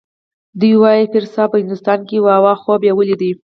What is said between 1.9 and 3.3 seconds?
کې و او خوب یې ولید.